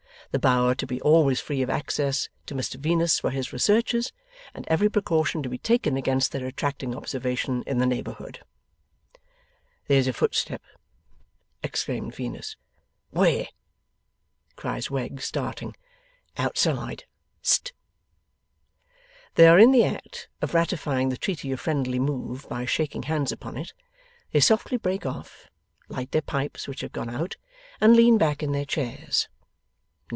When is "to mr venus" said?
2.45-3.19